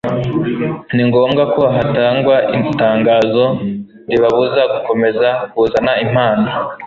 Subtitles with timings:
[0.93, 2.35] ni ngombwa ko hatangwa
[2.69, 3.45] itangazo
[4.09, 6.47] ribabuza gukomeza kuzana impano